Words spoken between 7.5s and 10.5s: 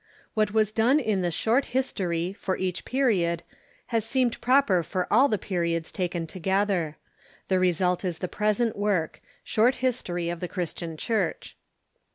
result is the present work— Short History of the